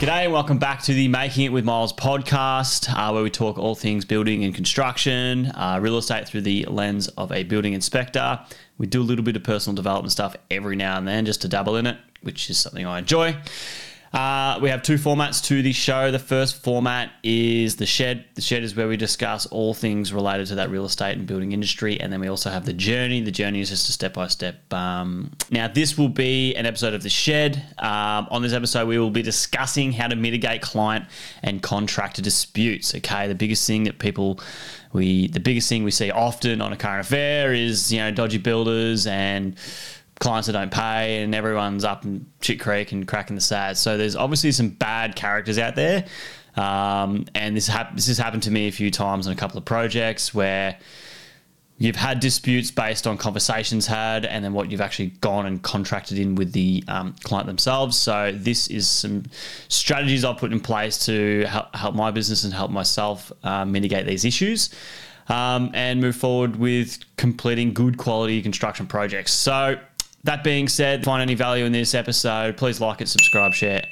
[0.00, 3.58] G'day and welcome back to the Making It with Myles podcast, uh, where we talk
[3.58, 8.40] all things building and construction, uh, real estate through the lens of a building inspector.
[8.78, 11.48] We do a little bit of personal development stuff every now and then just to
[11.48, 13.36] dabble in it, which is something I enjoy.
[14.12, 16.10] Uh, we have two formats to the show.
[16.10, 18.24] The first format is the shed.
[18.34, 21.52] The shed is where we discuss all things related to that real estate and building
[21.52, 23.20] industry, and then we also have the journey.
[23.20, 24.56] The journey is just a step by step.
[24.72, 27.62] Now, this will be an episode of the shed.
[27.78, 31.06] Um, on this episode, we will be discussing how to mitigate client
[31.42, 32.94] and contractor disputes.
[32.94, 34.40] Okay, the biggest thing that people
[34.92, 38.38] we the biggest thing we see often on a current affair is you know dodgy
[38.38, 39.56] builders and
[40.20, 43.80] clients that don't pay and everyone's up in shit creek and cracking the sads.
[43.80, 46.06] So there's obviously some bad characters out there.
[46.56, 49.58] Um, and this, hap- this has happened to me a few times on a couple
[49.58, 50.78] of projects where
[51.78, 56.18] you've had disputes based on conversations had and then what you've actually gone and contracted
[56.18, 57.96] in with the um, client themselves.
[57.96, 59.24] So this is some
[59.68, 64.06] strategies I've put in place to help, help my business and help myself uh, mitigate
[64.06, 64.70] these issues.
[65.28, 69.30] Um, and move forward with completing good quality construction projects.
[69.30, 69.78] So,
[70.24, 73.84] that being said, find any value in this episode, please like it, subscribe, share,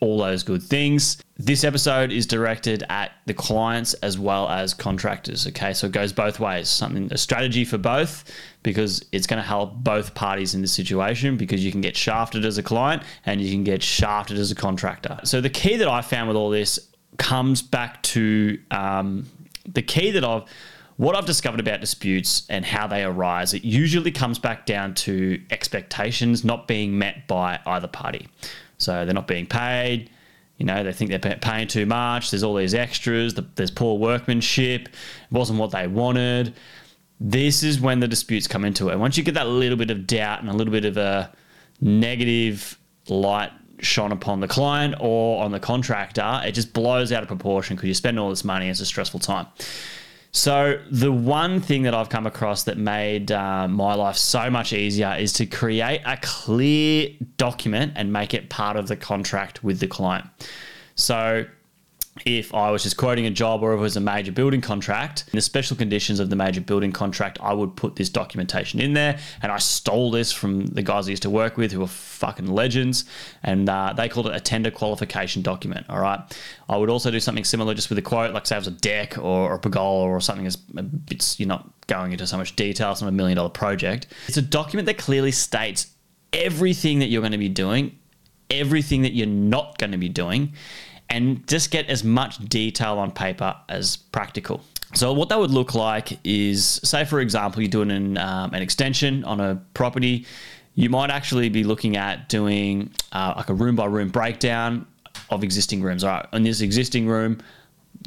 [0.00, 1.18] all those good things.
[1.36, 5.46] This episode is directed at the clients as well as contractors.
[5.46, 6.68] Okay, so it goes both ways.
[6.68, 8.24] Something a strategy for both
[8.62, 12.44] because it's going to help both parties in this situation because you can get shafted
[12.44, 15.20] as a client and you can get shafted as a contractor.
[15.24, 16.78] So the key that I found with all this
[17.18, 19.26] comes back to um,
[19.66, 20.44] the key that I've
[21.00, 25.40] what I've discovered about disputes and how they arise, it usually comes back down to
[25.50, 28.28] expectations not being met by either party.
[28.76, 30.10] So they're not being paid.
[30.58, 32.30] You know, they think they're paying too much.
[32.30, 33.34] There's all these extras.
[33.54, 34.88] There's poor workmanship.
[34.88, 36.54] It wasn't what they wanted.
[37.18, 38.98] This is when the disputes come into it.
[38.98, 41.32] Once you get that little bit of doubt and a little bit of a
[41.80, 42.78] negative
[43.08, 47.74] light shone upon the client or on the contractor, it just blows out of proportion
[47.74, 48.68] because you spend all this money.
[48.68, 49.46] It's a stressful time.
[50.32, 54.72] So, the one thing that I've come across that made uh, my life so much
[54.72, 59.80] easier is to create a clear document and make it part of the contract with
[59.80, 60.26] the client.
[60.94, 61.46] So,
[62.24, 65.24] if I was just quoting a job or if it was a major building contract,
[65.32, 68.94] in the special conditions of the major building contract, I would put this documentation in
[68.94, 69.18] there.
[69.42, 72.46] And I stole this from the guys I used to work with who were fucking
[72.46, 73.04] legends.
[73.42, 75.86] And uh, they called it a tender qualification document.
[75.88, 76.20] All right.
[76.68, 78.72] I would also do something similar just with a quote, like say it was a
[78.72, 80.46] deck or, a pergola or something
[81.10, 84.06] it's, you're not going into so much detail, it's not a million dollar project.
[84.28, 85.88] It's a document that clearly states
[86.32, 87.98] everything that you're going to be doing,
[88.50, 90.52] everything that you're not going to be doing
[91.10, 94.62] and just get as much detail on paper as practical.
[94.94, 98.62] So what that would look like is, say for example, you're doing an, um, an
[98.62, 100.26] extension on a property,
[100.74, 104.86] you might actually be looking at doing uh, like a room by room breakdown
[105.28, 106.02] of existing rooms.
[106.02, 107.38] All right, in this existing room,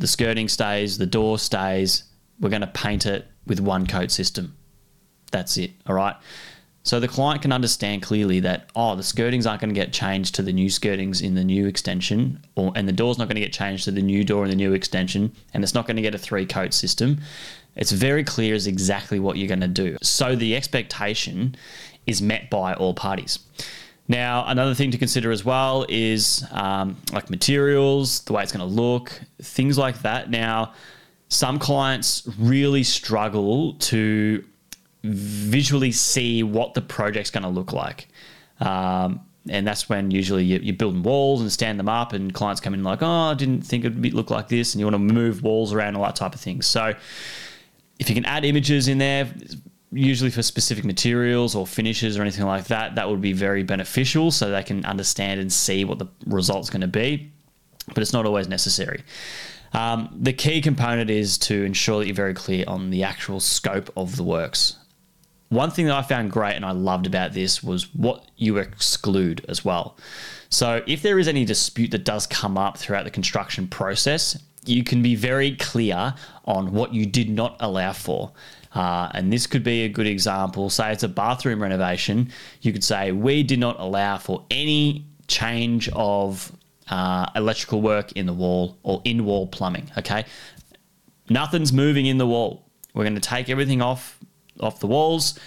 [0.00, 2.04] the skirting stays, the door stays.
[2.40, 4.56] We're going to paint it with one coat system.
[5.30, 5.72] That's it.
[5.86, 6.16] All right.
[6.84, 10.34] So the client can understand clearly that oh the skirtings aren't going to get changed
[10.34, 13.40] to the new skirtings in the new extension, or and the door's not going to
[13.40, 16.02] get changed to the new door in the new extension, and it's not going to
[16.02, 17.20] get a three coat system.
[17.76, 19.96] It's very clear as exactly what you're going to do.
[20.02, 21.54] So the expectation
[22.06, 23.38] is met by all parties.
[24.08, 28.68] Now, another thing to consider as well is um, like materials, the way it's going
[28.68, 30.28] to look, things like that.
[30.28, 30.74] Now,
[31.28, 34.44] some clients really struggle to
[35.02, 38.08] visually see what the project's going to look like.
[38.60, 42.60] Um, and that's when usually you, you're building walls and stand them up, and clients
[42.60, 44.94] come in like, oh, I didn't think it would look like this, and you want
[44.94, 46.62] to move walls around, all that type of thing.
[46.62, 46.94] So
[47.98, 49.32] if you can add images in there,
[49.90, 54.30] usually for specific materials or finishes or anything like that, that would be very beneficial
[54.30, 57.30] so they can understand and see what the result's going to be.
[57.88, 59.02] But it's not always necessary.
[59.72, 63.90] Um, the key component is to ensure that you're very clear on the actual scope
[63.96, 64.76] of the works.
[65.52, 69.44] One thing that I found great and I loved about this was what you exclude
[69.50, 69.98] as well.
[70.48, 74.82] So, if there is any dispute that does come up throughout the construction process, you
[74.82, 76.14] can be very clear
[76.46, 78.32] on what you did not allow for.
[78.74, 80.70] Uh, and this could be a good example.
[80.70, 82.32] Say it's a bathroom renovation,
[82.62, 86.50] you could say, We did not allow for any change of
[86.88, 89.90] uh, electrical work in the wall or in wall plumbing.
[89.98, 90.24] Okay.
[91.28, 92.70] Nothing's moving in the wall.
[92.94, 94.18] We're going to take everything off
[94.60, 95.38] off the walls,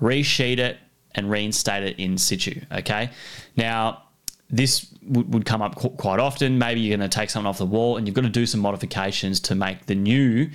[0.00, 0.78] resheet it,
[1.14, 2.60] and reinstate it in situ.
[2.72, 3.10] Okay.
[3.56, 4.02] Now,
[4.50, 6.58] this would, would come up qu- quite often.
[6.58, 8.60] Maybe you're going to take something off the wall and you've got to do some
[8.60, 10.50] modifications to make the new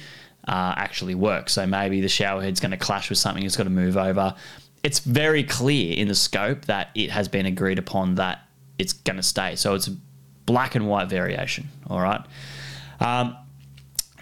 [0.48, 1.50] uh, actually work.
[1.50, 4.36] So maybe the shower head's going to clash with something, it's got to move over.
[4.84, 8.48] It's very clear in the scope that it has been agreed upon that
[8.78, 9.56] it's going to stay.
[9.56, 9.96] So it's a
[10.46, 11.68] black and white variation.
[11.88, 12.22] All right.
[13.00, 13.36] Um,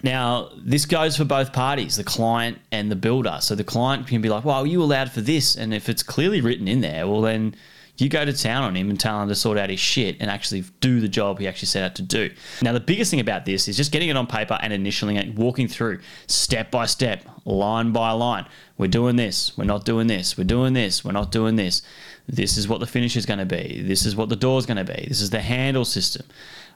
[0.02, 3.38] now, this goes for both parties, the client and the builder.
[3.40, 5.56] So the client can be like, well, are you allowed for this.
[5.56, 7.54] And if it's clearly written in there, well, then
[7.96, 10.30] you go to town on him and tell him to sort out his shit and
[10.30, 12.30] actually do the job he actually set out to do.
[12.62, 15.34] Now, the biggest thing about this is just getting it on paper and initialing it,
[15.34, 15.98] walking through
[16.28, 18.46] step by step, line by line.
[18.76, 21.82] We're doing this, we're not doing this, we're doing this, we're not doing this.
[22.28, 23.82] This is what the finish is going to be.
[23.84, 25.06] This is what the door is going to be.
[25.08, 26.24] This is the handle system.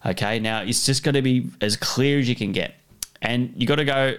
[0.04, 2.74] Okay, now it's just got to be as clear as you can get
[3.22, 4.14] and you got to go.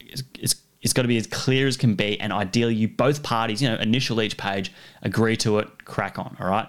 [0.00, 3.22] It's, it's it's got to be as clear as can be, and ideally, you both
[3.22, 4.70] parties, you know, initial each page,
[5.02, 6.36] agree to it, crack on.
[6.38, 6.68] All right.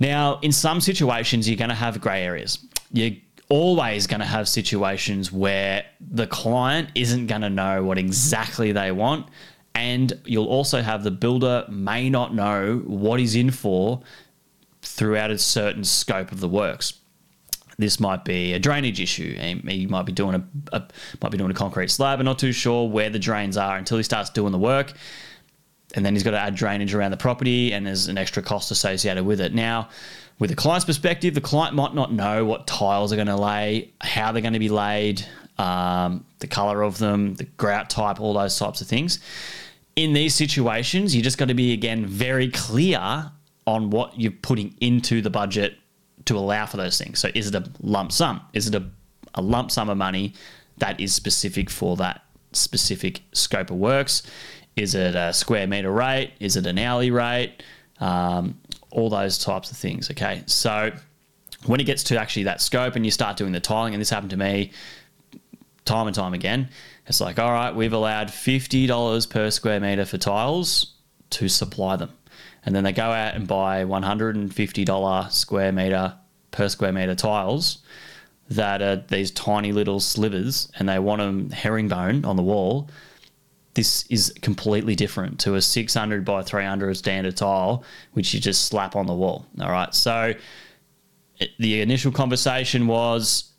[0.00, 2.58] Now, in some situations, you're going to have grey areas.
[2.92, 3.16] You're
[3.50, 8.90] always going to have situations where the client isn't going to know what exactly they
[8.90, 9.28] want,
[9.74, 14.00] and you'll also have the builder may not know what he's in for
[14.80, 17.00] throughout a certain scope of the works
[17.78, 19.34] this might be a drainage issue.
[19.36, 20.82] He might be doing a, a,
[21.22, 23.98] might be doing a concrete slab, and not too sure where the drains are until
[23.98, 24.92] he starts doing the work.
[25.94, 28.70] And then he's got to add drainage around the property, and there's an extra cost
[28.70, 29.54] associated with it.
[29.54, 29.88] Now,
[30.38, 33.92] with the client's perspective, the client might not know what tiles are going to lay,
[34.00, 35.24] how they're going to be laid,
[35.58, 39.20] um, the color of them, the grout type, all those types of things.
[39.94, 43.30] In these situations, you just got to be again very clear
[43.66, 45.78] on what you're putting into the budget
[46.26, 47.18] to allow for those things.
[47.18, 48.40] So is it a lump sum?
[48.52, 48.84] Is it a,
[49.34, 50.34] a lump sum of money
[50.78, 54.22] that is specific for that specific scope of works?
[54.76, 56.32] Is it a square meter rate?
[56.38, 57.62] Is it an hourly rate?
[57.98, 60.10] Um, all those types of things.
[60.10, 60.42] Okay.
[60.46, 60.92] So
[61.64, 64.10] when it gets to actually that scope and you start doing the tiling, and this
[64.10, 64.72] happened to me
[65.84, 66.68] time and time again,
[67.06, 70.94] it's like, all right, we've allowed $50 per square meter for tiles
[71.30, 72.10] to supply them
[72.66, 76.14] and then they go out and buy $150 square meter
[76.50, 77.78] per square meter tiles
[78.50, 82.90] that are these tiny little slivers and they want them herringbone on the wall.
[83.74, 88.96] This is completely different to a 600 by 300 standard tile which you just slap
[88.96, 89.46] on the wall.
[89.60, 90.34] All right so
[91.58, 93.52] the initial conversation was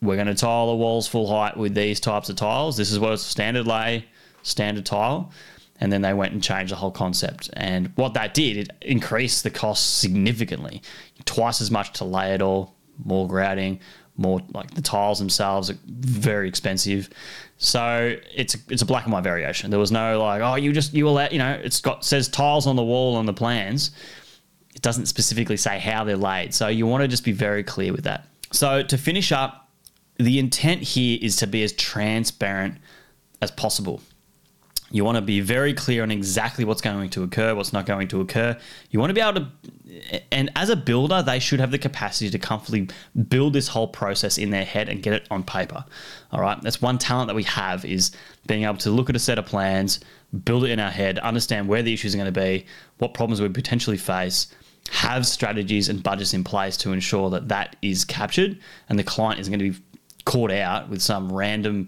[0.00, 2.76] we're going to tile the walls full height with these types of tiles.
[2.76, 4.06] This is what it's standard lay
[4.42, 5.32] standard tile
[5.80, 7.50] and then they went and changed the whole concept.
[7.54, 10.82] And what that did, it increased the cost significantly,
[11.24, 12.74] twice as much to lay it all,
[13.04, 13.80] more grouting,
[14.16, 17.10] more like the tiles themselves are very expensive.
[17.58, 19.70] So it's it's a black and white variation.
[19.70, 22.66] There was no like, oh, you just you let you know, it's got says tiles
[22.66, 23.90] on the wall on the plans.
[24.74, 26.54] It doesn't specifically say how they're laid.
[26.54, 28.26] So you want to just be very clear with that.
[28.52, 29.70] So to finish up,
[30.18, 32.78] the intent here is to be as transparent
[33.40, 34.00] as possible.
[34.90, 38.06] You want to be very clear on exactly what's going to occur, what's not going
[38.08, 38.56] to occur.
[38.90, 42.30] You want to be able to, and as a builder, they should have the capacity
[42.30, 42.88] to comfortably
[43.28, 45.84] build this whole process in their head and get it on paper.
[46.30, 48.12] All right, that's one talent that we have is
[48.46, 49.98] being able to look at a set of plans,
[50.44, 52.64] build it in our head, understand where the issues are going to be,
[52.98, 54.54] what problems we potentially face,
[54.90, 58.56] have strategies and budgets in place to ensure that that is captured,
[58.88, 59.84] and the client isn't going to be
[60.24, 61.86] caught out with some random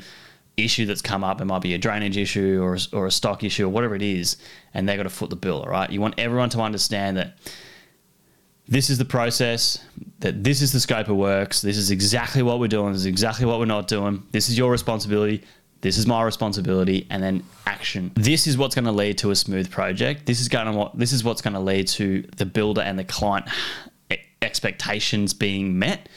[0.58, 1.40] issue that's come up.
[1.40, 4.02] It might be a drainage issue or a, or a stock issue or whatever it
[4.02, 4.36] is,
[4.74, 5.60] and they've got to foot the bill.
[5.62, 7.38] All right, you want everyone to understand that
[8.68, 9.82] this is the process,
[10.20, 13.06] that this is the scope of works, this is exactly what we're doing, this is
[13.06, 15.42] exactly what we're not doing, this is your responsibility,
[15.80, 18.10] this is my responsibility, and then action.
[18.14, 20.26] This is what's going to lead to a smooth project.
[20.26, 22.98] This is going to what this is what's going to lead to the builder and
[22.98, 23.46] the client
[24.10, 26.08] eh, expectations being met.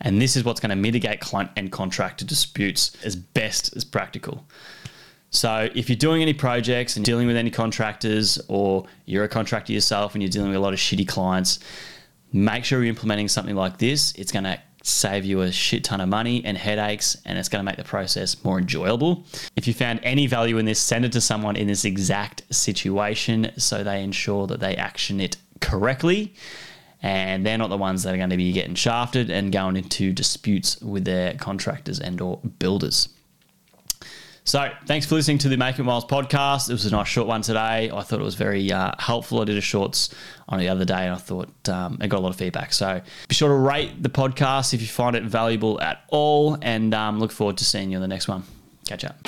[0.00, 4.44] And this is what's going to mitigate client and contractor disputes as best as practical.
[5.30, 9.72] So, if you're doing any projects and dealing with any contractors, or you're a contractor
[9.72, 11.58] yourself and you're dealing with a lot of shitty clients,
[12.32, 14.12] make sure you're implementing something like this.
[14.12, 17.60] It's going to save you a shit ton of money and headaches, and it's going
[17.60, 19.26] to make the process more enjoyable.
[19.54, 23.52] If you found any value in this, send it to someone in this exact situation
[23.58, 26.32] so they ensure that they action it correctly
[27.02, 30.12] and they're not the ones that are going to be getting shafted and going into
[30.12, 33.08] disputes with their contractors and or builders.
[34.48, 36.70] So, thanks for listening to the Make It Myles podcast.
[36.70, 37.90] It was a nice short one today.
[37.92, 39.42] I thought it was very uh, helpful.
[39.42, 40.08] I did a shorts
[40.48, 42.72] on the other day and I thought um, I got a lot of feedback.
[42.72, 46.94] So, be sure to rate the podcast if you find it valuable at all and
[46.94, 48.42] um, look forward to seeing you in the next one.
[48.86, 49.18] Catch up.